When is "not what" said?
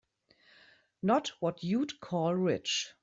1.03-1.61